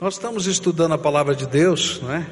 [0.00, 2.26] Nós estamos estudando a palavra de Deus, né?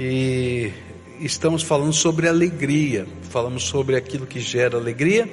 [0.00, 0.72] E
[1.20, 3.06] estamos falando sobre alegria.
[3.30, 5.30] Falamos sobre aquilo que gera alegria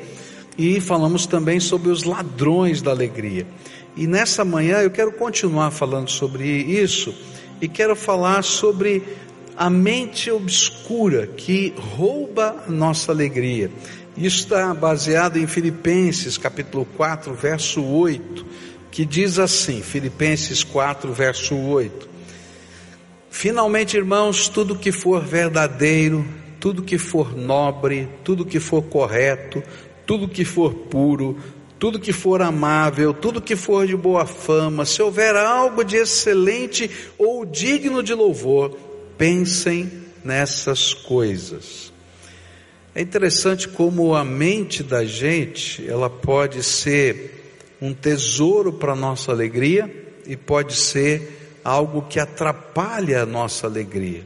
[0.55, 3.47] e falamos também sobre os ladrões da alegria.
[3.97, 7.15] E nessa manhã eu quero continuar falando sobre isso
[7.59, 9.01] e quero falar sobre
[9.57, 13.71] a mente obscura que rouba a nossa alegria.
[14.15, 21.55] Isso está baseado em Filipenses capítulo 4, verso 8 que diz assim, Filipenses 4, verso
[21.55, 22.09] 8:
[23.29, 26.27] Finalmente, irmãos, tudo que for verdadeiro,
[26.59, 29.63] tudo que for nobre, tudo que for correto,
[30.05, 31.39] tudo que for puro,
[31.79, 36.91] tudo que for amável, tudo que for de boa fama, se houver algo de excelente
[37.17, 38.77] ou digno de louvor,
[39.17, 39.89] pensem
[40.23, 41.91] nessas coisas.
[42.93, 47.40] É interessante como a mente da gente, ela pode ser
[47.81, 49.89] um tesouro para nossa alegria
[50.27, 54.23] e pode ser algo que atrapalha a nossa alegria.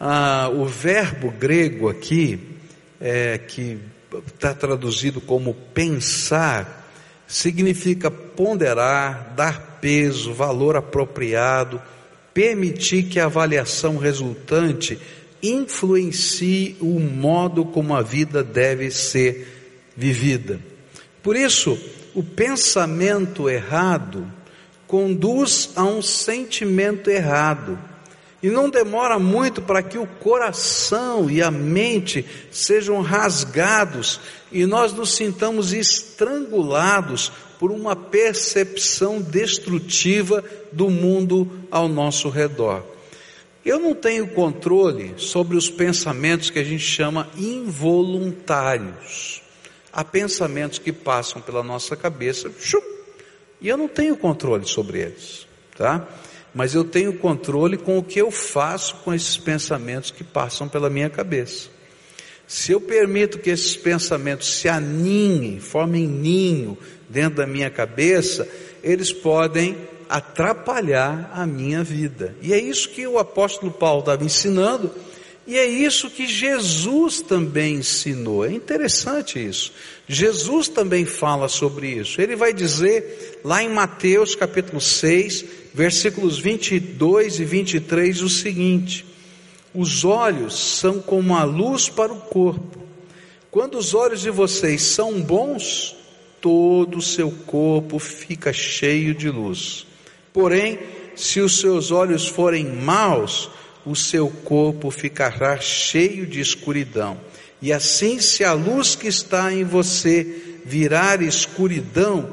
[0.00, 2.56] Ah, o verbo grego aqui,
[3.00, 3.78] é, que
[4.26, 6.90] está traduzido como pensar,
[7.26, 11.80] significa ponderar, dar peso, valor apropriado,
[12.32, 14.98] permitir que a avaliação resultante
[15.42, 20.60] influencie o modo como a vida deve ser vivida.
[21.22, 21.78] Por isso,
[22.14, 24.26] o pensamento errado
[24.86, 27.78] conduz a um sentimento errado.
[28.42, 34.92] E não demora muito para que o coração e a mente sejam rasgados e nós
[34.92, 42.84] nos sintamos estrangulados por uma percepção destrutiva do mundo ao nosso redor.
[43.64, 49.42] Eu não tenho controle sobre os pensamentos que a gente chama involuntários.
[49.92, 52.50] Há pensamentos que passam pela nossa cabeça,
[53.60, 56.06] e eu não tenho controle sobre eles, tá?
[56.54, 60.88] Mas eu tenho controle com o que eu faço com esses pensamentos que passam pela
[60.88, 61.68] minha cabeça.
[62.46, 66.78] Se eu permito que esses pensamentos se aninhem, formem ninho
[67.08, 68.48] dentro da minha cabeça,
[68.82, 69.76] eles podem
[70.08, 72.34] atrapalhar a minha vida.
[72.40, 74.90] E é isso que o apóstolo Paulo estava ensinando
[75.48, 78.44] e é isso que Jesus também ensinou.
[78.44, 79.72] É interessante isso.
[80.06, 82.20] Jesus também fala sobre isso.
[82.20, 89.06] Ele vai dizer lá em Mateus capítulo 6, versículos 22 e 23 o seguinte:
[89.74, 92.82] Os olhos são como a luz para o corpo.
[93.50, 95.96] Quando os olhos de vocês são bons,
[96.42, 99.86] todo o seu corpo fica cheio de luz.
[100.30, 100.78] Porém,
[101.16, 103.48] se os seus olhos forem maus,
[103.88, 107.18] o seu corpo ficará cheio de escuridão.
[107.60, 112.30] E assim, se a luz que está em você virar escuridão,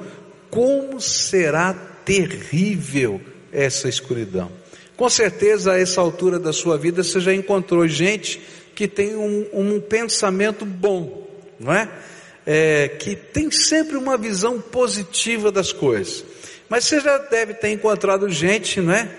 [0.52, 1.74] como será
[2.04, 3.22] terrível
[3.54, 4.52] essa escuridão?
[4.98, 8.42] Com certeza, a essa altura da sua vida, você já encontrou gente
[8.76, 11.26] que tem um, um pensamento bom,
[11.58, 11.90] não é?
[12.46, 12.90] é?
[12.90, 16.26] Que tem sempre uma visão positiva das coisas.
[16.68, 19.10] Mas você já deve ter encontrado gente, não é?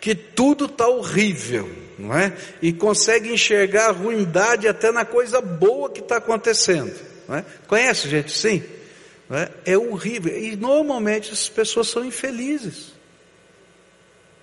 [0.00, 2.36] Que tudo está horrível não é?
[2.60, 6.92] E consegue enxergar a ruindade até na coisa boa que está acontecendo,
[7.28, 7.44] não é?
[7.68, 8.62] Conhece gente sim?
[9.30, 9.72] É?
[9.72, 10.36] é horrível.
[10.36, 12.92] E normalmente as pessoas são infelizes.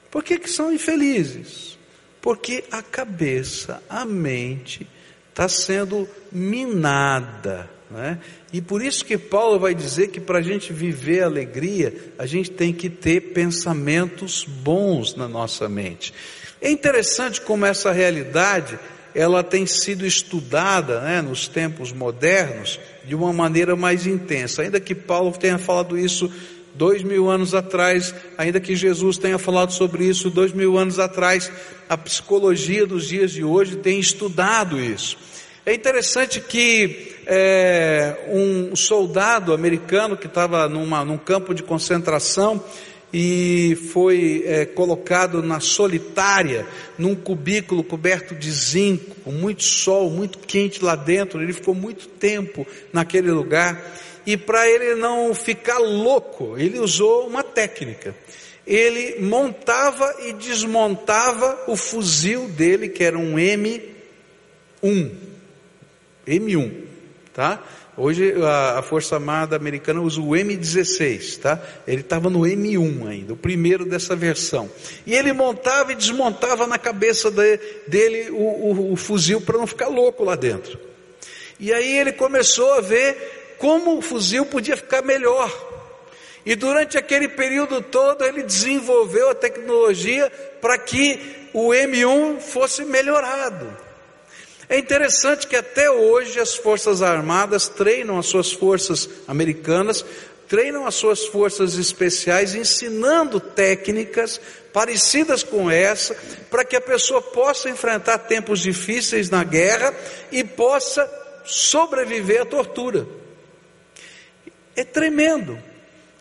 [0.10, 1.78] Por que, que são infelizes?
[2.20, 4.88] Porque a cabeça, a mente,
[5.30, 7.70] está sendo minada.
[7.92, 8.20] Né?
[8.52, 12.26] E por isso que Paulo vai dizer que para a gente viver a alegria, a
[12.26, 16.14] gente tem que ter pensamentos bons na nossa mente.
[16.62, 18.78] É interessante como essa realidade
[19.16, 24.62] ela tem sido estudada né, nos tempos modernos de uma maneira mais intensa.
[24.62, 26.32] Ainda que Paulo tenha falado isso
[26.76, 31.52] dois mil anos atrás, ainda que Jesus tenha falado sobre isso dois mil anos atrás,
[31.88, 35.18] a psicologia dos dias de hoje tem estudado isso.
[35.66, 42.64] É interessante que é, um soldado americano que estava num campo de concentração,
[43.12, 46.66] e foi é, colocado na solitária,
[46.98, 51.42] num cubículo coberto de zinco, com muito sol, muito quente lá dentro.
[51.42, 53.82] Ele ficou muito tempo naquele lugar.
[54.26, 58.16] E para ele não ficar louco, ele usou uma técnica.
[58.66, 63.82] Ele montava e desmontava o fuzil dele, que era um M1.
[66.28, 66.72] M1,
[67.34, 67.64] tá?
[68.02, 71.62] Hoje a, a, Força Armada Americana usa o M16, tá?
[71.86, 74.72] Ele estava no M1 ainda, o primeiro dessa versão.
[75.06, 77.60] E ele montava e desmontava na cabeça de,
[77.90, 80.80] dele o, o, o fuzil para não ficar louco lá dentro.
[81.60, 85.52] E aí ele começou a ver como o fuzil podia ficar melhor.
[86.46, 90.32] E durante aquele período todo ele desenvolveu a tecnologia
[90.62, 93.89] para que o M1 fosse melhorado.
[94.70, 100.06] É interessante que até hoje as Forças Armadas treinam as suas forças americanas,
[100.48, 104.40] treinam as suas forças especiais, ensinando técnicas
[104.72, 106.16] parecidas com essa,
[106.52, 109.92] para que a pessoa possa enfrentar tempos difíceis na guerra
[110.32, 111.10] e possa
[111.44, 113.08] sobreviver à tortura.
[114.76, 115.58] É tremendo.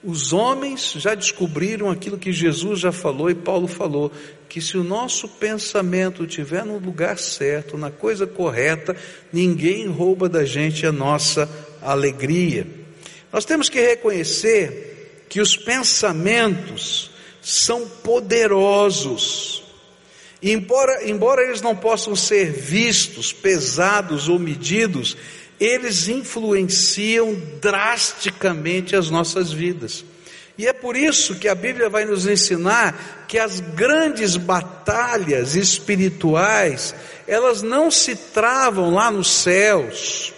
[0.02, 4.12] Os homens já descobriram aquilo que Jesus já falou e Paulo falou,
[4.48, 8.96] que se o nosso pensamento estiver no lugar certo, na coisa correta,
[9.32, 11.48] ninguém rouba da gente a nossa
[11.82, 12.66] alegria.
[13.32, 17.10] Nós temos que reconhecer que os pensamentos
[17.42, 19.64] são poderosos.
[20.40, 25.16] E embora, embora eles não possam ser vistos, pesados ou medidos,
[25.60, 30.05] eles influenciam drasticamente as nossas vidas.
[30.56, 36.94] E é por isso que a Bíblia vai nos ensinar que as grandes batalhas espirituais,
[37.28, 40.34] elas não se travam lá nos céus,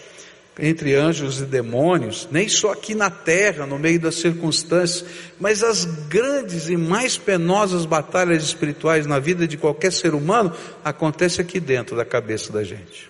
[0.59, 5.07] entre anjos e demônios, nem só aqui na terra, no meio das circunstâncias,
[5.39, 10.53] mas as grandes e mais penosas batalhas espirituais na vida de qualquer ser humano
[10.85, 13.10] acontecem aqui dentro da cabeça da gente.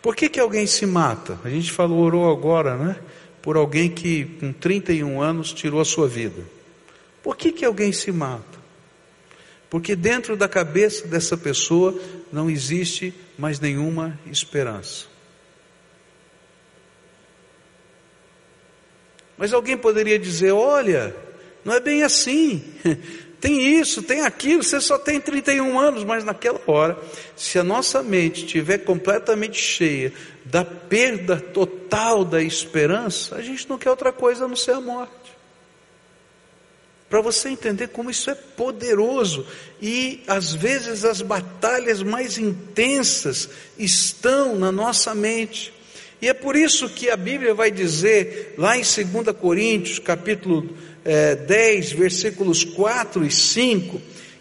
[0.00, 1.38] Por que, que alguém se mata?
[1.44, 2.96] A gente falou, orou agora, né?
[3.42, 6.42] Por alguém que com 31 anos tirou a sua vida.
[7.22, 8.58] Por que, que alguém se mata?
[9.68, 11.98] Porque dentro da cabeça dessa pessoa
[12.32, 15.06] não existe mais nenhuma esperança.
[19.36, 21.14] Mas alguém poderia dizer: olha,
[21.64, 22.64] não é bem assim.
[23.40, 26.98] Tem isso, tem aquilo, você só tem 31 anos, mas naquela hora,
[27.36, 30.12] se a nossa mente estiver completamente cheia
[30.44, 34.80] da perda total da esperança, a gente não quer outra coisa a não ser a
[34.80, 35.12] morte.
[37.08, 39.46] Para você entender como isso é poderoso
[39.80, 43.48] e às vezes as batalhas mais intensas
[43.78, 45.72] estão na nossa mente.
[46.20, 50.68] E é por isso que a Bíblia vai dizer, lá em 2 Coríntios, capítulo
[51.04, 54.00] é, 10, versículos 4 e 5,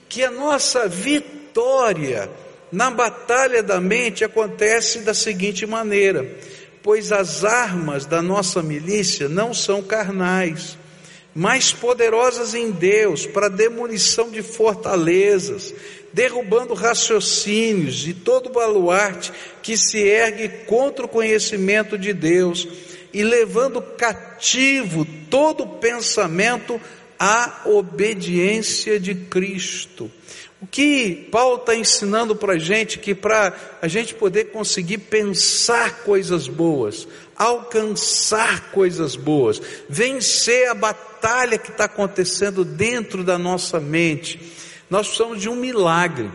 [0.09, 2.30] que a nossa vitória
[2.71, 6.30] na batalha da mente acontece da seguinte maneira:
[6.83, 10.77] pois as armas da nossa milícia não são carnais,
[11.33, 15.74] mas poderosas em Deus para demolição de fortalezas
[16.13, 19.31] derrubando raciocínios e todo baluarte
[19.62, 22.68] que se ergue contra o conhecimento de Deus
[23.13, 23.81] e levando
[24.38, 26.80] cativo todo pensamento
[27.19, 30.12] à obediência de Cristo.
[30.62, 36.04] O que Paulo está ensinando para a gente, que para a gente poder conseguir pensar
[36.04, 44.39] coisas boas, alcançar coisas boas, vencer a batalha que está acontecendo dentro da nossa mente,
[44.89, 46.30] nós precisamos de um milagre.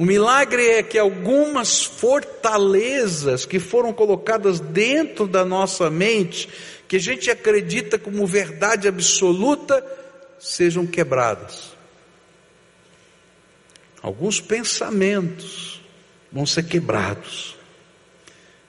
[0.00, 6.48] O milagre é que algumas fortalezas que foram colocadas dentro da nossa mente,
[6.88, 9.84] que a gente acredita como verdade absoluta,
[10.38, 11.72] sejam quebradas.
[14.00, 15.82] Alguns pensamentos
[16.32, 17.54] vão ser quebrados.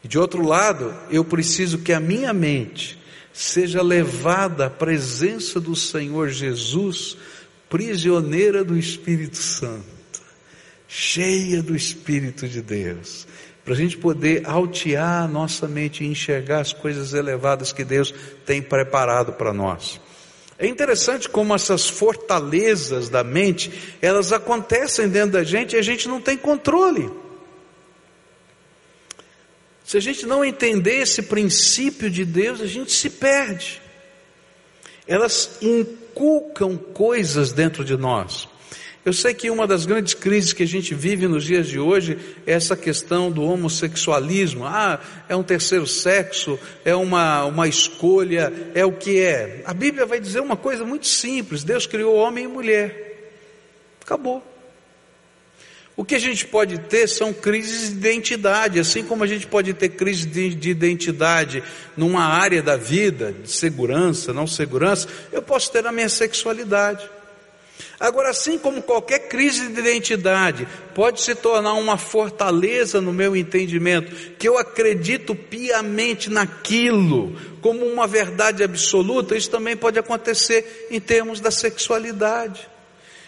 [0.03, 3.01] E de outro lado, eu preciso que a minha mente
[3.31, 7.15] seja levada à presença do Senhor Jesus
[7.69, 10.00] prisioneira do Espírito Santo,
[10.93, 13.25] cheia do Espírito de Deus,
[13.63, 18.13] para a gente poder altear a nossa mente e enxergar as coisas elevadas que Deus
[18.45, 20.01] tem preparado para nós.
[20.59, 23.71] É interessante como essas fortalezas da mente,
[24.01, 27.09] elas acontecem dentro da gente e a gente não tem controle.
[29.85, 33.81] Se a gente não entender esse princípio de Deus, a gente se perde.
[35.07, 38.50] Elas inculcam coisas dentro de nós.
[39.03, 42.19] Eu sei que uma das grandes crises que a gente vive nos dias de hoje
[42.45, 44.63] é essa questão do homossexualismo.
[44.63, 49.63] Ah, é um terceiro sexo, é uma, uma escolha, é o que é.
[49.65, 53.31] A Bíblia vai dizer uma coisa muito simples: Deus criou homem e mulher.
[54.03, 54.43] Acabou.
[55.97, 59.73] O que a gente pode ter são crises de identidade, assim como a gente pode
[59.73, 61.63] ter crise de, de, identidade
[61.97, 67.07] numa área da vida, de segurança, não segurança, eu posso ter na minha sexualidade.
[68.01, 74.11] Agora, assim como qualquer crise de identidade pode se tornar uma fortaleza no meu entendimento,
[74.39, 81.39] que eu acredito piamente naquilo, como uma verdade absoluta, isso também pode acontecer em termos
[81.39, 82.67] da sexualidade.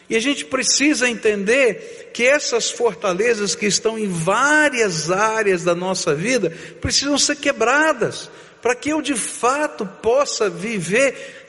[0.10, 6.15] E a gente precisa entender que essas fortalezas que estão em várias áreas da nossa
[6.15, 6.51] vida
[6.82, 8.27] precisam ser quebradas,
[8.60, 11.42] para que eu de fato possa viver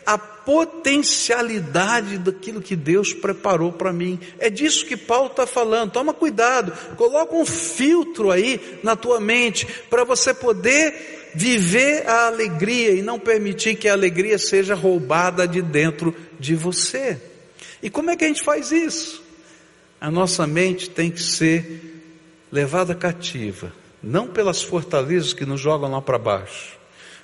[0.45, 4.19] potencialidade daquilo que Deus preparou para mim.
[4.39, 5.93] É disso que Paulo está falando.
[5.93, 12.93] Toma cuidado, coloca um filtro aí na tua mente para você poder viver a alegria
[12.93, 17.21] e não permitir que a alegria seja roubada de dentro de você.
[17.83, 19.23] E como é que a gente faz isso?
[20.01, 22.03] A nossa mente tem que ser
[22.53, 23.73] levada cativa,
[24.03, 26.79] não pelas fortalezas que nos jogam lá para baixo,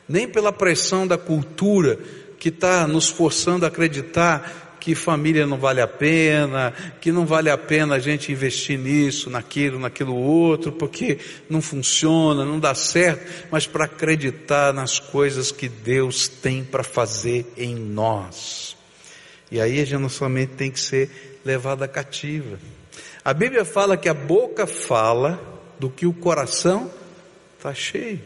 [0.08, 1.98] nem pela pressão da cultura
[2.40, 7.50] que está nos forçando a acreditar que família não vale a pena, que não vale
[7.50, 11.18] a pena a gente investir nisso, naquilo, naquilo outro, porque
[11.50, 17.46] não funciona, não dá certo, mas para acreditar nas coisas que Deus tem para fazer
[17.58, 18.74] em nós.
[19.50, 22.58] E aí a gente não somente tem que ser levada cativa.
[23.22, 25.38] A Bíblia fala que a boca fala
[25.78, 26.90] do que o coração
[27.58, 28.22] está cheio.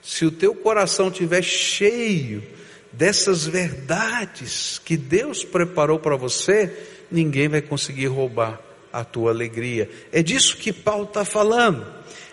[0.00, 2.59] Se o teu coração estiver cheio
[2.92, 6.72] dessas verdades que Deus preparou para você,
[7.10, 8.60] ninguém vai conseguir roubar
[8.92, 9.88] a tua alegria.
[10.12, 11.86] É disso que Paulo está falando.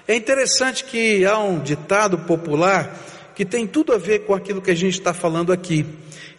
[0.07, 2.97] É interessante que há um ditado popular
[3.35, 5.85] que tem tudo a ver com aquilo que a gente está falando aqui.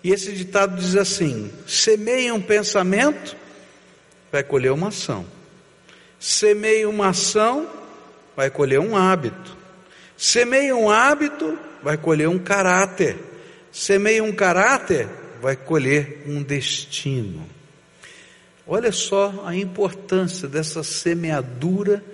[0.02, 3.37] E esse ditado diz assim: semeia um pensamento,
[4.32, 5.25] vai colher uma ação.
[6.18, 7.68] Semeia uma ação,
[8.37, 9.56] vai colher um hábito.
[10.16, 13.16] Semeia um hábito, vai colher um caráter.
[13.78, 15.08] Semeia um caráter,
[15.40, 17.49] vai colher um destino.
[18.66, 22.04] Olha só a importância dessa semeadura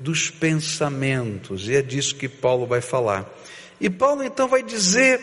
[0.00, 3.30] dos pensamentos, e é disso que Paulo vai falar.
[3.78, 5.20] E Paulo então vai dizer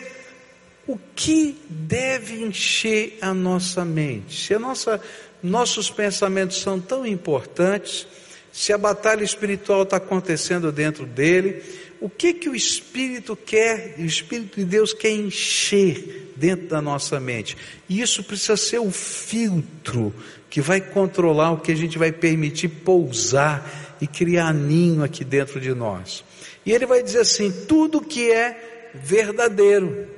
[0.86, 4.46] o que deve encher a nossa mente.
[4.46, 5.02] Se a nossa,
[5.42, 8.06] nossos pensamentos são tão importantes,
[8.52, 11.62] se a batalha espiritual está acontecendo dentro dele,
[12.00, 17.20] o que que o Espírito quer, o Espírito de Deus quer encher dentro da nossa
[17.20, 17.56] mente.
[17.88, 20.12] E isso precisa ser o filtro
[20.48, 25.60] que vai controlar o que a gente vai permitir pousar e criar ninho aqui dentro
[25.60, 26.24] de nós.
[26.64, 30.08] E ele vai dizer assim: tudo que é verdadeiro,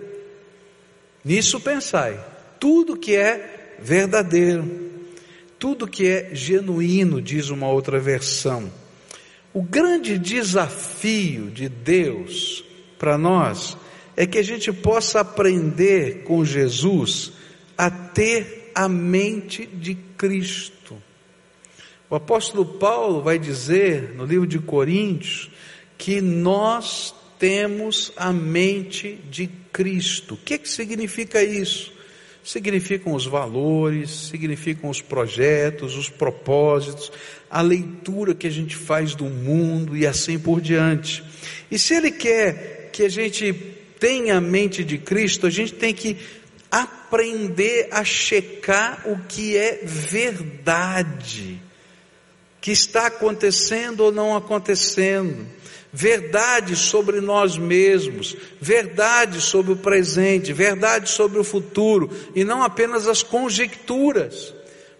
[1.25, 2.19] nisso pensai,
[2.61, 4.93] tudo que é verdadeiro,
[5.63, 8.69] tudo que é genuíno, diz uma outra versão
[9.55, 12.65] o grande desafio de Deus
[12.99, 13.77] para nós
[14.17, 17.33] é que a gente possa aprender com Jesus
[17.77, 20.97] a ter a mente de Cristo.
[22.09, 25.51] O apóstolo Paulo vai dizer no livro de Coríntios
[25.99, 30.35] que nós temos a mente de Cristo.
[30.35, 31.93] O que, que significa isso?
[32.45, 37.13] Significam os valores, significam os projetos, os propósitos,
[37.49, 41.23] a leitura que a gente faz do mundo e assim por diante.
[41.71, 43.53] E se Ele quer que a gente
[44.01, 46.17] tenha a mente de Cristo, a gente tem que
[46.71, 51.61] aprender a checar o que é verdade,
[52.61, 55.47] que está acontecendo ou não acontecendo,
[55.93, 63.07] verdade sobre nós mesmos, verdade sobre o presente, verdade sobre o futuro, e não apenas
[63.07, 64.55] as conjecturas.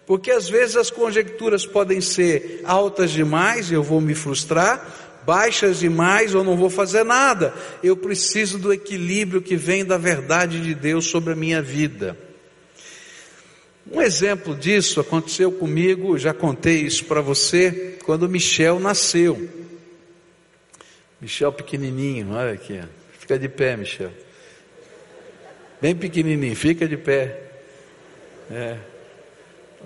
[0.05, 6.35] Porque às vezes as conjecturas podem ser altas demais eu vou me frustrar, baixas demais
[6.35, 7.53] ou não vou fazer nada.
[7.81, 12.17] Eu preciso do equilíbrio que vem da verdade de Deus sobre a minha vida.
[13.91, 19.49] Um exemplo disso aconteceu comigo, já contei isso para você, quando Michel nasceu.
[21.23, 22.81] Michel pequenininho, olha aqui,
[23.17, 24.11] fica de pé, Michel.
[25.81, 27.39] Bem pequenininho, fica de pé.
[28.51, 28.75] É.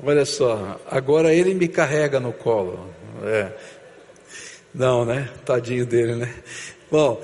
[0.04, 2.92] Olha só, agora ele me carrega no colo.
[3.24, 3.52] É.
[4.74, 5.30] Não, né?
[5.46, 6.34] Tadinho dele, né?
[6.90, 7.22] Bom,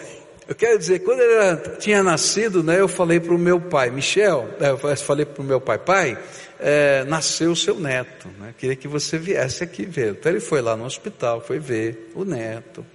[0.47, 3.89] eu quero dizer, quando ele era, tinha nascido, né, eu falei para o meu pai,
[3.89, 6.19] Michel, é, eu falei para o meu pai, pai,
[6.59, 10.11] é, nasceu o seu neto, né, queria que você viesse aqui ver.
[10.11, 12.85] Então ele foi lá no hospital, foi ver o neto.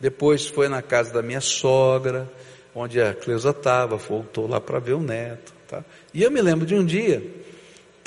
[0.00, 2.30] Depois foi na casa da minha sogra,
[2.74, 5.52] onde a Cleusa estava, voltou lá para ver o neto.
[5.66, 5.84] Tá?
[6.14, 7.22] E eu me lembro de um dia,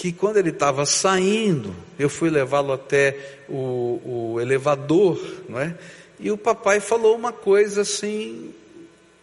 [0.01, 5.77] que quando ele estava saindo, eu fui levá-lo até o, o, elevador, não é?
[6.19, 8.51] E o papai falou uma coisa assim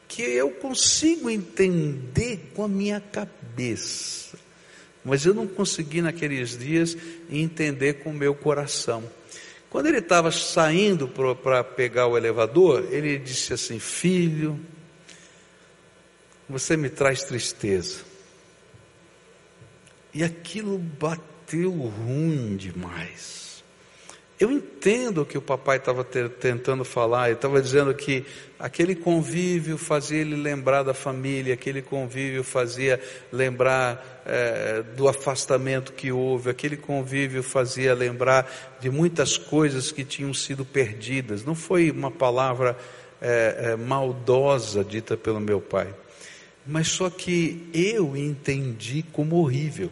[0.07, 4.39] que eu consigo entender com a minha cabeça,
[5.05, 6.97] mas eu não consegui naqueles dias
[7.29, 9.03] entender com o meu coração.
[9.71, 14.59] Quando ele estava saindo para pegar o elevador, ele disse assim: Filho,
[16.49, 18.01] você me traz tristeza.
[20.15, 23.63] E aquilo bateu ruim demais.
[24.41, 28.25] Eu entendo o que o papai estava tentando falar, ele estava dizendo que
[28.57, 36.13] aquele convívio fazia ele lembrar da família, aquele convívio fazia lembrar é, do afastamento que
[36.13, 41.45] houve, aquele convívio fazia lembrar de muitas coisas que tinham sido perdidas.
[41.45, 42.77] Não foi uma palavra
[43.23, 45.93] é, é, maldosa dita pelo meu pai,
[46.67, 49.91] mas só que eu entendi como horrível.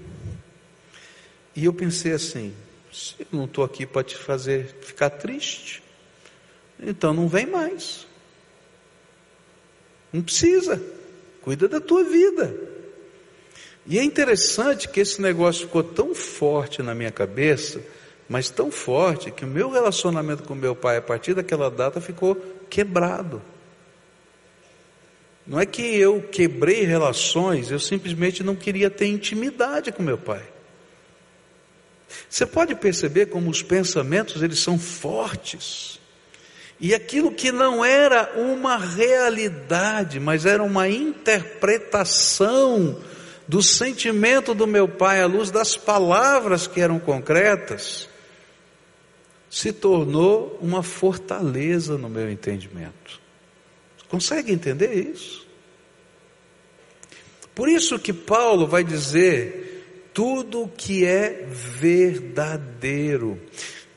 [1.54, 2.52] E eu pensei assim:
[3.18, 5.82] eu não estou aqui para te fazer ficar triste.
[6.78, 8.06] Então não vem mais.
[10.12, 10.82] Não precisa.
[11.40, 12.75] Cuida da tua vida.
[13.86, 17.80] E é interessante que esse negócio ficou tão forte na minha cabeça,
[18.28, 22.34] mas tão forte que o meu relacionamento com meu pai a partir daquela data ficou
[22.68, 23.40] quebrado.
[25.46, 30.42] Não é que eu quebrei relações, eu simplesmente não queria ter intimidade com meu pai.
[32.28, 36.00] Você pode perceber como os pensamentos eles são fortes.
[36.80, 43.00] E aquilo que não era uma realidade, mas era uma interpretação
[43.48, 48.08] do sentimento do meu pai à luz das palavras que eram concretas,
[49.48, 53.20] se tornou uma fortaleza no meu entendimento.
[54.08, 55.46] Consegue entender isso?
[57.54, 63.40] Por isso que Paulo vai dizer tudo que é verdadeiro.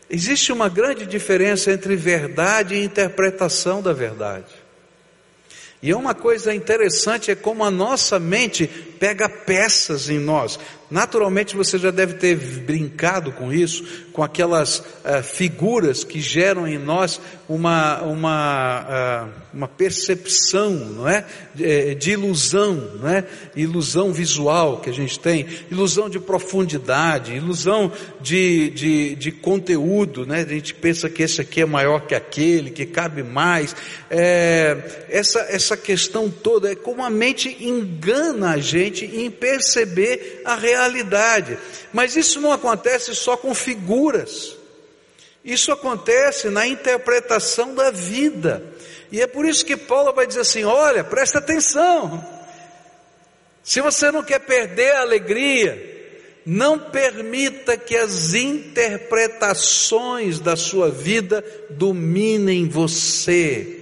[0.09, 4.51] Existe uma grande diferença entre verdade e interpretação da verdade.
[5.81, 10.59] E uma coisa interessante é como a nossa mente pega peças em nós.
[10.89, 16.79] Naturalmente você já deve ter brincado com isso, com aquelas uh, figuras que geram em
[16.79, 21.25] nós uma, uma, uh, uma percepção, não é?
[21.53, 23.23] De, eh, de, ilusão, não é?
[23.55, 30.41] Ilusão visual que a gente tem, ilusão de profundidade, ilusão de, de, de conteúdo, né?
[30.41, 33.75] A gente pensa que esse aqui é maior que aquele, que cabe mais.
[34.09, 40.55] É, essa, essa questão toda é como a mente engana a gente em perceber a
[40.55, 41.57] realidade realidade.
[41.91, 44.55] Mas isso não acontece só com figuras.
[45.43, 48.63] Isso acontece na interpretação da vida.
[49.11, 52.23] E é por isso que Paulo vai dizer assim: olha, presta atenção.
[53.63, 55.97] Se você não quer perder a alegria,
[56.45, 63.75] não permita que as interpretações da sua vida dominem você.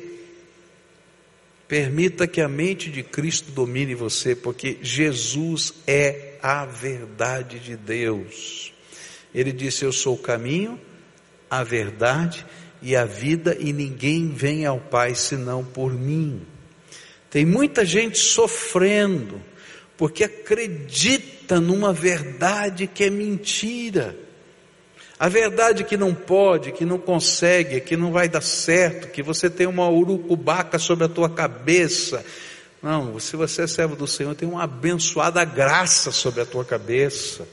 [1.68, 8.74] Permita que a mente de Cristo domine você, porque Jesus é a verdade de Deus.
[9.34, 10.80] Ele disse: Eu sou o caminho,
[11.50, 12.46] a verdade
[12.82, 16.42] e a vida, e ninguém vem ao Pai senão por mim.
[17.30, 19.42] Tem muita gente sofrendo,
[19.98, 24.16] porque acredita numa verdade que é mentira.
[25.20, 29.50] A verdade que não pode, que não consegue, que não vai dar certo, que você
[29.50, 32.24] tem uma urucubaca sobre a tua cabeça,
[32.82, 37.48] não, se você é servo do Senhor, tem uma abençoada graça sobre a tua cabeça,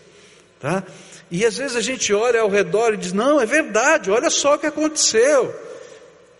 [0.61, 0.85] tá?
[1.31, 4.55] E às vezes a gente olha ao redor e diz: Não, é verdade, olha só
[4.55, 5.55] o que aconteceu.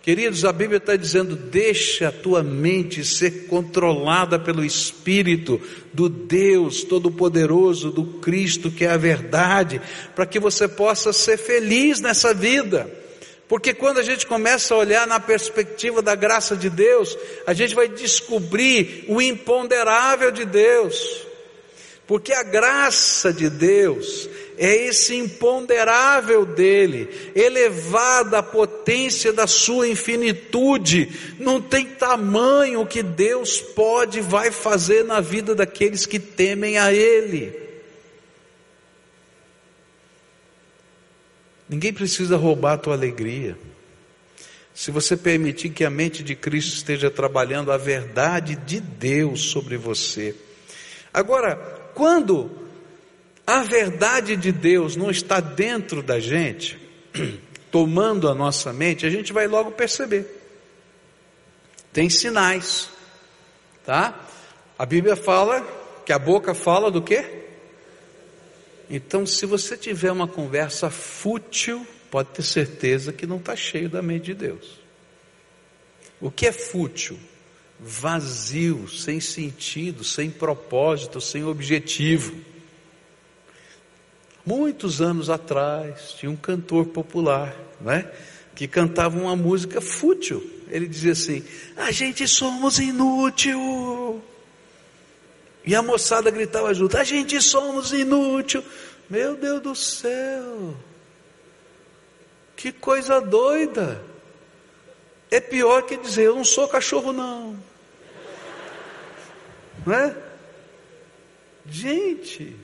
[0.05, 5.59] Queridos, a Bíblia está dizendo: deixa a tua mente ser controlada pelo Espírito
[5.91, 9.81] do Deus Todo-Poderoso, do Cristo, que é a verdade,
[10.15, 13.04] para que você possa ser feliz nessa vida.
[13.47, 17.75] Porque quando a gente começa a olhar na perspectiva da graça de Deus, a gente
[17.75, 21.25] vai descobrir o imponderável de Deus.
[22.07, 31.35] Porque a graça de Deus é esse imponderável dele, elevada à potência da sua infinitude.
[31.39, 36.93] Não tem tamanho que Deus pode e vai fazer na vida daqueles que temem a
[36.93, 37.64] ele.
[41.67, 43.57] Ninguém precisa roubar a tua alegria.
[44.73, 49.77] Se você permitir que a mente de Cristo esteja trabalhando a verdade de Deus sobre
[49.77, 50.35] você.
[51.13, 51.55] Agora,
[51.93, 52.51] quando
[53.47, 56.77] a verdade de Deus não está dentro da gente,
[57.71, 60.43] tomando a nossa mente, a gente vai logo perceber.
[61.93, 62.89] Tem sinais,
[63.85, 64.27] tá?
[64.77, 65.65] A Bíblia fala
[66.05, 67.44] que a boca fala do quê?
[68.89, 74.01] Então, se você tiver uma conversa fútil, pode ter certeza que não está cheio da
[74.01, 74.79] mente de Deus.
[76.21, 77.19] O que é fútil?
[77.79, 82.33] Vazio, sem sentido, sem propósito, sem objetivo.
[84.45, 88.09] Muitos anos atrás, tinha um cantor popular, né,
[88.53, 90.47] que cantava uma música fútil.
[90.69, 91.43] Ele dizia assim:
[91.75, 94.21] A gente somos inútil.
[95.65, 98.63] E a moçada gritava junto: A gente somos inútil.
[99.09, 100.75] Meu Deus do céu.
[102.55, 104.01] Que coisa doida!
[105.29, 107.57] É pior que dizer, eu não sou cachorro, não.
[109.85, 110.15] Não é?
[111.67, 112.55] Gente,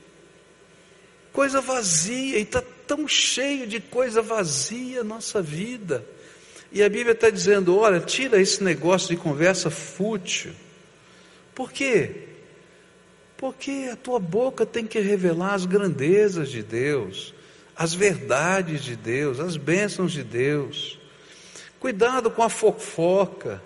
[1.33, 6.05] coisa vazia, e está tão cheio de coisa vazia a nossa vida.
[6.71, 10.53] E a Bíblia está dizendo: olha, tira esse negócio de conversa fútil.
[11.53, 12.30] Por quê?
[13.41, 17.33] Porque a tua boca tem que revelar as grandezas de Deus,
[17.75, 20.99] as verdades de Deus, as bênçãos de Deus.
[21.79, 23.59] Cuidado com a fofoca.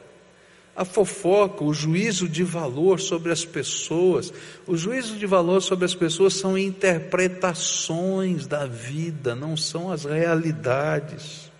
[0.74, 4.34] A fofoca, o juízo de valor sobre as pessoas.
[4.66, 11.52] O juízo de valor sobre as pessoas são interpretações da vida, não são as realidades.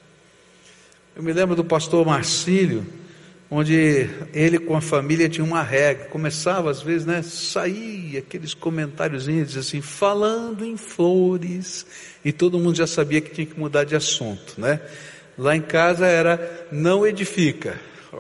[1.16, 2.86] Eu me lembro do pastor Marcílio,
[3.56, 9.56] onde ele com a família tinha uma regra, começava às vezes, né, sair aqueles comentáriozinhos
[9.56, 11.86] assim, falando em flores,
[12.24, 14.82] e todo mundo já sabia que tinha que mudar de assunto, né?
[15.38, 17.80] Lá em casa era não edifica.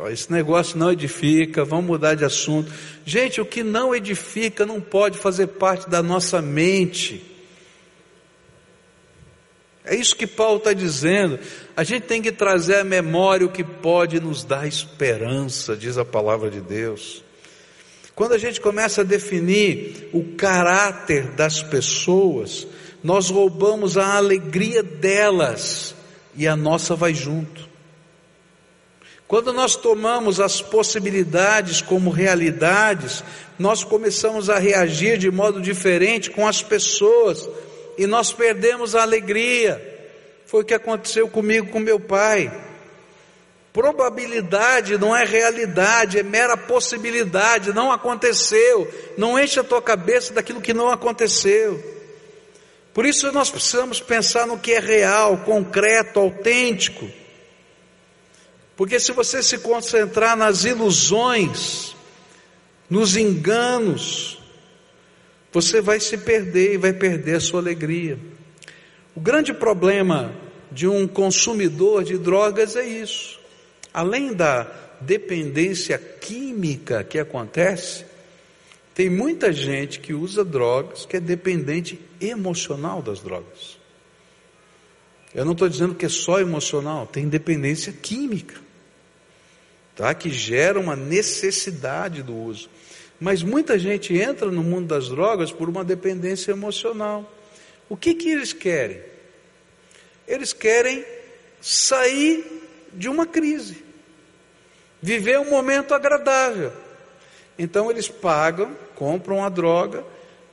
[0.09, 2.71] Esse negócio não edifica, vamos mudar de assunto.
[3.05, 7.34] Gente, o que não edifica não pode fazer parte da nossa mente.
[9.85, 11.39] É isso que Paulo está dizendo.
[11.75, 16.05] A gente tem que trazer à memória o que pode nos dar esperança, diz a
[16.05, 17.23] palavra de Deus.
[18.15, 22.65] Quando a gente começa a definir o caráter das pessoas,
[23.03, 25.93] nós roubamos a alegria delas
[26.35, 27.65] e a nossa vai junto.
[29.27, 33.23] Quando nós tomamos as possibilidades como realidades,
[33.57, 37.49] nós começamos a reagir de modo diferente com as pessoas
[37.97, 39.93] e nós perdemos a alegria.
[40.45, 42.51] Foi o que aconteceu comigo com meu pai.
[43.73, 48.88] Probabilidade não é realidade, é mera possibilidade, não aconteceu.
[49.17, 51.84] Não enche a tua cabeça daquilo que não aconteceu.
[52.93, 57.05] Por isso nós precisamos pensar no que é real, concreto, autêntico.
[58.77, 61.93] Porque se você se concentrar nas ilusões,
[62.89, 64.39] nos enganos,
[65.55, 68.19] você vai se perder e vai perder a sua alegria.
[69.15, 70.35] O grande problema
[70.69, 73.39] de um consumidor de drogas é isso.
[73.93, 74.63] Além da
[74.99, 78.03] dependência química que acontece,
[78.93, 83.77] tem muita gente que usa drogas que é dependente emocional das drogas.
[85.33, 88.55] Eu não estou dizendo que é só emocional, tem dependência química,
[89.95, 90.13] tá?
[90.13, 92.69] Que gera uma necessidade do uso.
[93.19, 97.32] Mas muita gente entra no mundo das drogas por uma dependência emocional.
[97.88, 99.01] O que que eles querem?
[100.28, 101.06] Eles querem
[101.62, 102.62] sair
[102.93, 103.84] de uma crise,
[105.01, 106.71] viver um momento agradável.
[107.58, 110.04] Então eles pagam, compram a droga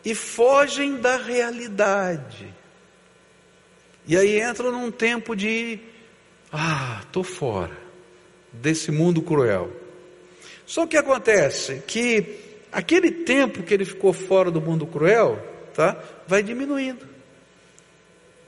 [0.05, 2.53] e fogem da realidade.
[4.07, 5.79] E aí entram num tempo de
[6.53, 7.77] ah, estou fora
[8.53, 9.71] desse mundo cruel.
[10.67, 15.39] Só que acontece que aquele tempo que ele ficou fora do mundo cruel,
[15.75, 17.07] tá, vai diminuindo.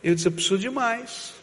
[0.03, 1.35] Eu disse, eu preciso de mais.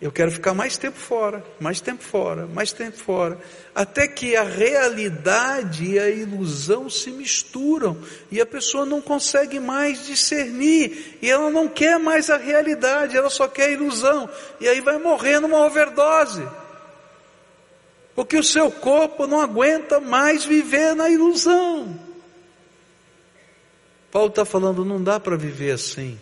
[0.00, 3.38] Eu quero ficar mais tempo fora, mais tempo fora, mais tempo fora,
[3.72, 7.96] até que a realidade e a ilusão se misturam
[8.28, 13.30] e a pessoa não consegue mais discernir e ela não quer mais a realidade, ela
[13.30, 14.28] só quer a ilusão
[14.60, 16.42] e aí vai morrer numa overdose.
[18.14, 21.98] Porque o seu corpo não aguenta mais viver na ilusão.
[24.10, 26.18] Paulo está falando, não dá para viver assim.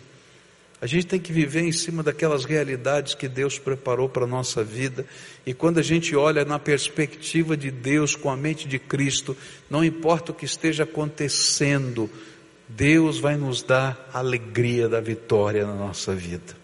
[0.81, 4.63] A gente tem que viver em cima daquelas realidades que Deus preparou para a nossa
[4.63, 5.05] vida.
[5.45, 9.37] E quando a gente olha na perspectiva de Deus, com a mente de Cristo,
[9.69, 12.09] não importa o que esteja acontecendo,
[12.67, 16.57] Deus vai nos dar a alegria da vitória na nossa vida.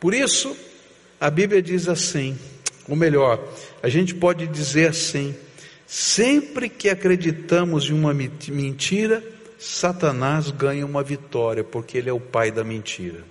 [0.00, 0.56] Por isso,
[1.20, 2.36] a Bíblia diz assim,
[2.88, 3.42] ou melhor,
[3.82, 5.34] a gente pode dizer assim:
[5.86, 9.22] sempre que acreditamos em uma mentira,
[9.58, 13.24] Satanás ganha uma vitória, porque ele é o pai da mentira.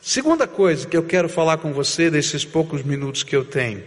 [0.00, 3.82] Segunda coisa que eu quero falar com você nesses poucos minutos que eu tenho.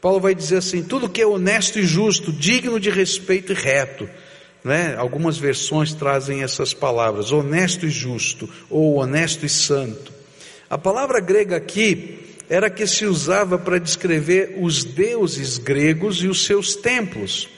[0.00, 4.08] Paulo vai dizer assim: tudo que é honesto e justo, digno de respeito e reto.
[4.62, 4.94] Né?
[4.96, 10.12] Algumas versões trazem essas palavras, honesto e justo, ou honesto e santo.
[10.70, 16.44] A palavra grega aqui era que se usava para descrever os deuses gregos e os
[16.44, 17.48] seus templos.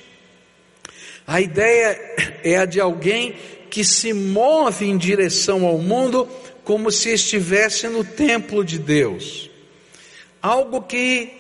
[1.27, 1.99] A ideia
[2.43, 3.37] é a de alguém
[3.71, 6.29] que se move em direção ao mundo
[6.65, 9.49] como se estivesse no templo de Deus.
[10.43, 11.31] Algo que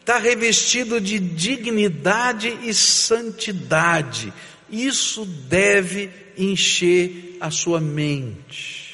[0.00, 4.32] está revestido de dignidade e santidade.
[4.70, 8.87] Isso deve encher a sua mente.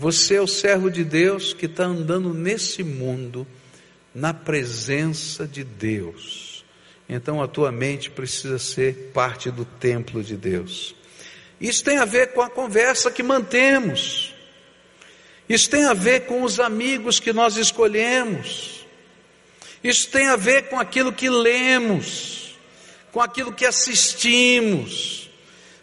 [0.00, 3.46] Você é o servo de Deus que está andando nesse mundo,
[4.14, 6.64] na presença de Deus.
[7.06, 10.94] Então a tua mente precisa ser parte do templo de Deus.
[11.60, 14.34] Isso tem a ver com a conversa que mantemos.
[15.46, 18.86] Isso tem a ver com os amigos que nós escolhemos.
[19.84, 22.58] Isso tem a ver com aquilo que lemos,
[23.12, 25.19] com aquilo que assistimos.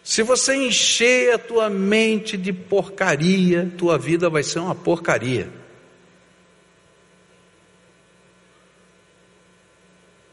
[0.08, 5.50] Se você encher a tua mente de porcaria, tua vida vai ser uma porcaria.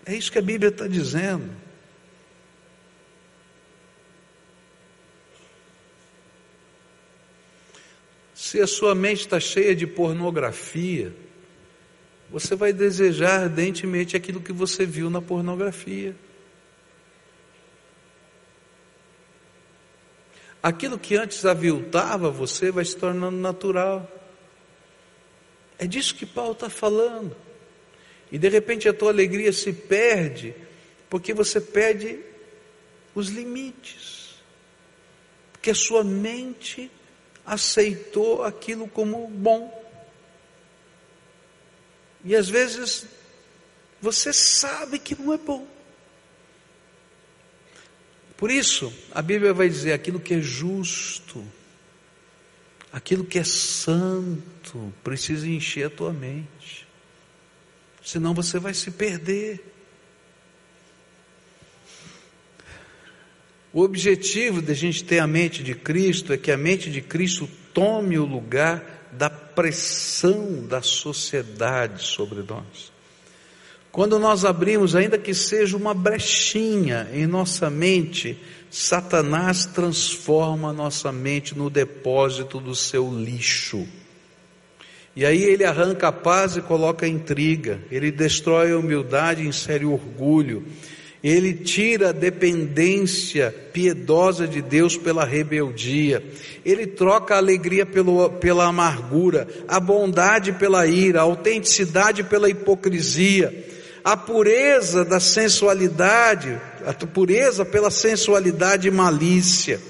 [0.06, 1.52] É isso que a Bíblia está dizendo.
[8.34, 11.14] Se a sua mente está cheia de pornografia,
[12.30, 16.16] você vai desejar ardentemente aquilo que você viu na pornografia.
[20.66, 24.12] Aquilo que antes aviltava você vai se tornando natural.
[25.78, 27.38] É disso que Paulo está falando.
[28.32, 30.56] E de repente a tua alegria se perde,
[31.08, 32.20] porque você perde
[33.14, 34.38] os limites.
[35.52, 36.90] Porque a sua mente
[37.46, 39.72] aceitou aquilo como bom.
[42.24, 43.06] E às vezes
[44.02, 45.75] você sabe que não é bom.
[48.38, 51.44] Por isso, a Bíblia vai dizer aquilo que é justo,
[52.92, 56.86] aquilo que é santo, precisa encher a tua mente.
[58.04, 59.74] Senão você vai se perder.
[63.74, 67.02] O objetivo de a gente ter a mente de Cristo é que a mente de
[67.02, 72.95] Cristo tome o lugar da pressão da sociedade sobre nós.
[73.96, 78.38] Quando nós abrimos, ainda que seja uma brechinha em nossa mente,
[78.70, 83.88] Satanás transforma nossa mente no depósito do seu lixo.
[85.16, 89.48] E aí ele arranca a paz e coloca a intriga, ele destrói a humildade e
[89.48, 90.66] insere orgulho,
[91.24, 96.22] ele tira a dependência piedosa de Deus pela rebeldia,
[96.66, 103.74] ele troca a alegria pelo, pela amargura, a bondade pela ira, a autenticidade pela hipocrisia
[104.06, 109.82] a pureza da sensualidade, a pureza pela sensualidade e malícia.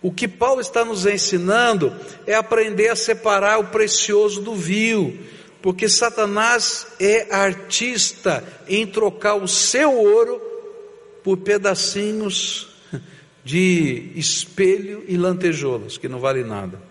[0.00, 1.94] O que Paulo está nos ensinando
[2.26, 5.18] é aprender a separar o precioso do vil,
[5.60, 10.40] porque Satanás é artista em trocar o seu ouro
[11.22, 12.68] por pedacinhos
[13.44, 16.87] de espelho e lantejoulas, que não vale nada.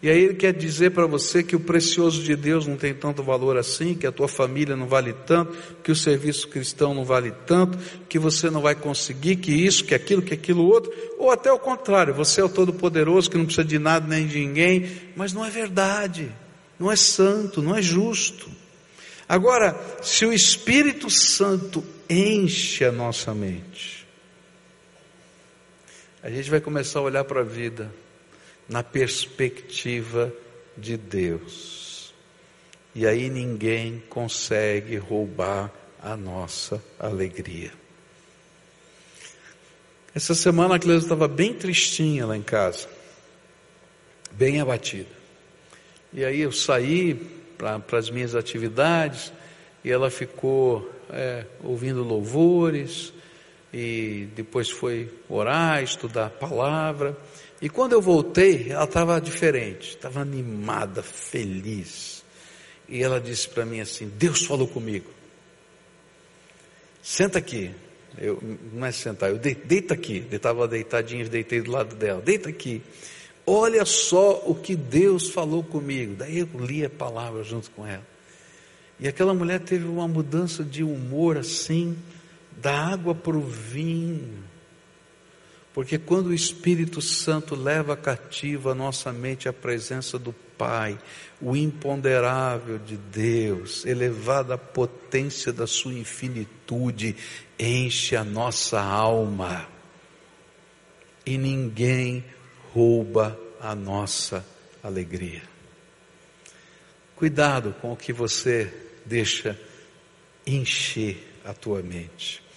[0.00, 3.20] E aí ele quer dizer para você que o precioso de Deus não tem tanto
[3.20, 7.32] valor assim, que a tua família não vale tanto, que o serviço cristão não vale
[7.46, 7.76] tanto,
[8.08, 11.58] que você não vai conseguir, que isso, que aquilo, que aquilo outro, ou até o
[11.58, 15.44] contrário, você é o todo-poderoso que não precisa de nada nem de ninguém, mas não
[15.44, 16.30] é verdade,
[16.78, 18.48] não é santo, não é justo.
[19.28, 24.06] Agora, se o Espírito Santo enche a nossa mente,
[26.22, 27.92] a gente vai começar a olhar para a vida
[28.68, 30.32] na perspectiva
[30.76, 32.12] de Deus.
[32.94, 37.72] E aí ninguém consegue roubar a nossa alegria.
[40.14, 42.88] Essa semana a Cleusa estava bem tristinha lá em casa,
[44.32, 45.18] bem abatida.
[46.12, 47.14] E aí eu saí
[47.56, 49.32] para as minhas atividades
[49.84, 53.12] e ela ficou é, ouvindo louvores
[53.72, 57.16] e depois foi orar, estudar a palavra.
[57.60, 62.24] E quando eu voltei, ela estava diferente, estava animada, feliz.
[62.88, 65.10] E ela disse para mim assim: Deus falou comigo.
[67.02, 67.70] Senta aqui.
[68.16, 68.42] Eu,
[68.72, 70.26] não é sentar, eu de, deita aqui.
[70.30, 72.20] Estava deitadinho, deitei do lado dela.
[72.20, 72.82] Deita aqui.
[73.46, 76.14] Olha só o que Deus falou comigo.
[76.16, 78.06] Daí eu li a palavra junto com ela.
[79.00, 81.96] E aquela mulher teve uma mudança de humor assim,
[82.56, 84.44] da água para o vinho.
[85.78, 90.98] Porque quando o Espírito Santo leva cativa a nossa mente à presença do Pai,
[91.40, 97.14] o imponderável de Deus, elevada à potência da sua infinitude,
[97.56, 99.68] enche a nossa alma.
[101.24, 102.24] E ninguém
[102.74, 104.44] rouba a nossa
[104.82, 105.42] alegria.
[107.14, 108.68] Cuidado com o que você
[109.06, 109.56] deixa
[110.44, 112.47] encher a tua mente.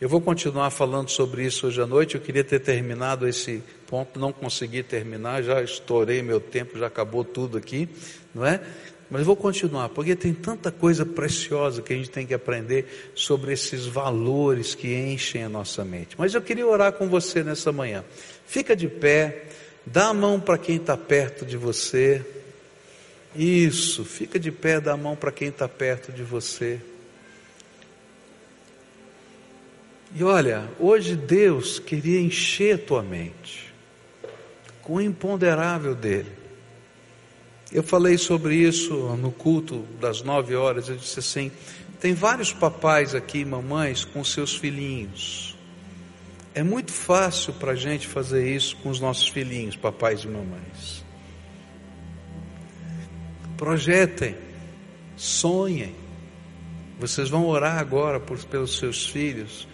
[0.00, 2.14] Eu vou continuar falando sobre isso hoje à noite.
[2.14, 7.22] Eu queria ter terminado esse ponto, não consegui terminar, já estourei meu tempo, já acabou
[7.22, 7.88] tudo aqui,
[8.34, 8.60] não é?
[9.10, 13.52] Mas vou continuar, porque tem tanta coisa preciosa que a gente tem que aprender sobre
[13.52, 16.14] esses valores que enchem a nossa mente.
[16.16, 18.04] Mas eu queria orar com você nessa manhã.
[18.46, 19.48] Fica de pé,
[19.86, 22.24] Dá a mão para quem está perto de você.
[23.34, 26.80] Isso, fica de pé, dá a mão para quem está perto de você.
[30.12, 33.72] E olha, hoje Deus queria encher tua mente
[34.82, 36.32] com o imponderável dele.
[37.72, 40.88] Eu falei sobre isso no culto das nove horas.
[40.88, 41.52] Eu disse assim:
[42.00, 45.56] tem vários papais aqui, mamães, com seus filhinhos.
[46.52, 51.04] É muito fácil para a gente fazer isso com os nossos filhinhos, papais e mamães.
[53.56, 54.34] Projetem,
[55.16, 55.94] sonhem.
[56.98, 59.68] Vocês vão orar agora por, pelos seus filhos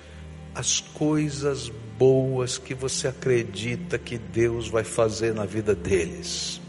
[0.56, 6.62] as coisas boas que você acredita que Deus vai fazer na vida deles.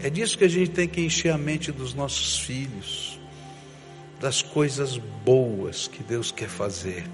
[0.00, 3.18] É disso que a gente tem que encher a mente dos nossos filhos,
[4.20, 7.04] das coisas boas que Deus quer fazer.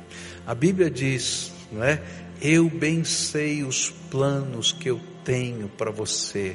[0.46, 2.02] A Bíblia diz, não é?
[2.38, 6.54] Eu bem sei os planos que eu tenho para você,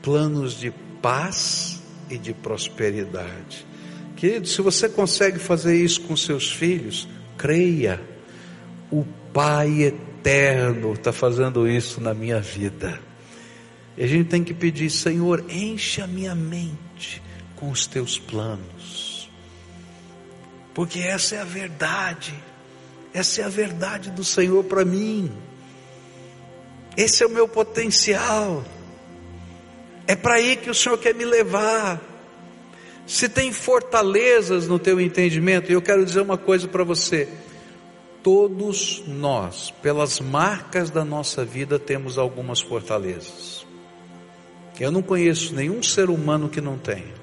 [0.00, 3.66] planos de paz e de prosperidade.
[4.14, 8.14] Querido, se você consegue fazer isso com seus filhos, creia
[8.90, 12.98] o Pai eterno está fazendo isso na minha vida.
[13.96, 17.22] E a gente tem que pedir, Senhor, enche a minha mente
[17.54, 19.30] com os teus planos.
[20.74, 22.34] Porque essa é a verdade.
[23.12, 25.32] Essa é a verdade do Senhor para mim.
[26.96, 28.64] Esse é o meu potencial.
[30.06, 32.00] É para aí que o Senhor quer me levar.
[33.06, 37.28] Se tem fortalezas no teu entendimento, e eu quero dizer uma coisa para você
[38.26, 43.64] todos nós, pelas marcas da nossa vida, temos algumas fortalezas.
[44.80, 47.14] Eu não conheço nenhum ser humano que não tenha.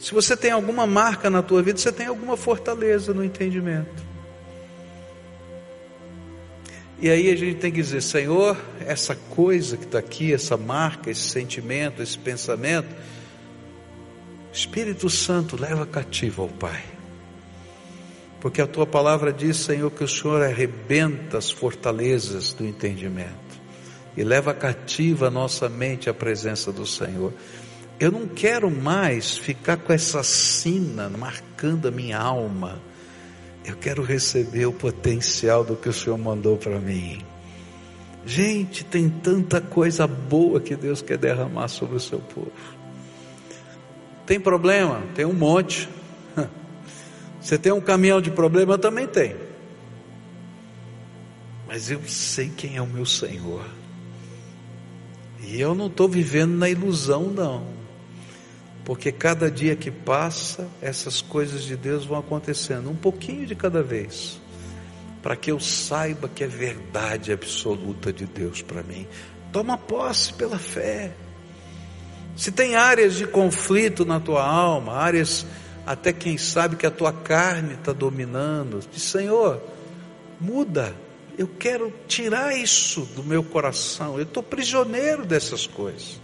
[0.00, 4.02] Se você tem alguma marca na tua vida, você tem alguma fortaleza no entendimento.
[7.00, 11.08] E aí a gente tem que dizer, Senhor, essa coisa que está aqui, essa marca,
[11.08, 12.92] esse sentimento, esse pensamento,
[14.52, 16.95] Espírito Santo leva cativo ao Pai
[18.40, 23.46] porque a tua palavra diz, Senhor, que o Senhor arrebenta as fortalezas do entendimento
[24.16, 27.32] e leva cativa a nossa mente à presença do Senhor.
[27.98, 32.80] Eu não quero mais ficar com essa sina marcando a minha alma.
[33.64, 37.22] Eu quero receber o potencial do que o Senhor mandou para mim.
[38.24, 42.52] Gente, tem tanta coisa boa que Deus quer derramar sobre o seu povo.
[44.26, 45.02] Tem problema?
[45.14, 45.88] Tem um monte.
[47.46, 48.74] Você tem um caminhão de problema?
[48.74, 49.36] Eu também tenho.
[51.64, 53.64] Mas eu sei quem é o meu Senhor.
[55.40, 57.68] E eu não estou vivendo na ilusão, não.
[58.84, 63.80] Porque cada dia que passa, essas coisas de Deus vão acontecendo, um pouquinho de cada
[63.80, 64.40] vez,
[65.22, 69.06] para que eu saiba que é verdade absoluta de Deus para mim.
[69.52, 71.12] Toma posse pela fé.
[72.36, 75.46] Se tem áreas de conflito na tua alma, áreas
[75.86, 78.80] até quem sabe que a tua carne está dominando.
[78.92, 79.62] Diz, Senhor,
[80.40, 80.94] muda.
[81.38, 84.16] Eu quero tirar isso do meu coração.
[84.16, 86.20] Eu estou prisioneiro dessas coisas.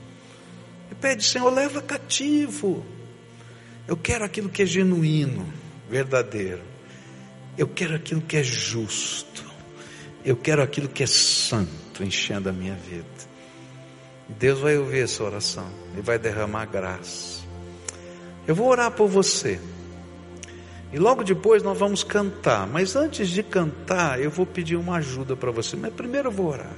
[0.90, 2.84] E pede, Senhor, leva cativo.
[3.86, 5.46] Eu quero aquilo que é genuíno,
[5.88, 6.62] verdadeiro.
[7.56, 9.44] Eu quero aquilo que é justo.
[10.24, 13.04] Eu quero aquilo que é santo enchendo a minha vida.
[14.28, 17.41] Deus vai ouvir essa oração e vai derramar graça.
[18.46, 19.60] Eu vou orar por você.
[20.92, 22.66] E logo depois nós vamos cantar.
[22.66, 25.76] Mas antes de cantar, eu vou pedir uma ajuda para você.
[25.76, 26.76] Mas primeiro eu vou orar.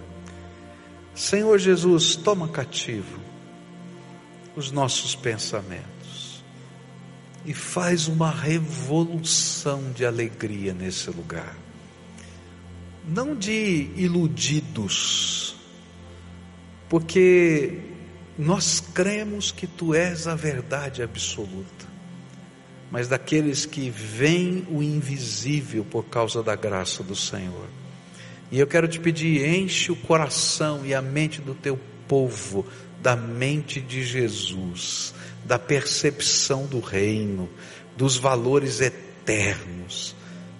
[1.14, 3.20] Senhor Jesus, toma cativo
[4.57, 6.44] os nossos pensamentos
[7.44, 11.57] e faz uma revolução de alegria nesse lugar.
[13.07, 15.57] Não de iludidos,
[16.88, 17.93] porque
[18.38, 21.87] nós cremos que tu és a verdade absoluta,
[22.90, 27.66] mas daqueles que veem o invisível por causa da graça do Senhor.
[28.51, 32.66] E eu quero te pedir, enche o coração e a mente do teu povo
[33.05, 37.51] da mente de Jesus, da percepção do reino,
[37.94, 40.17] dos valores eternos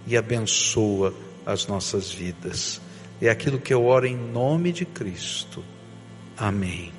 [0.07, 1.15] e abençoa
[1.47, 2.83] as nossas vidas.
[3.21, 5.65] É aquilo que eu oro em nome de Cristo.
[6.37, 6.94] Amém.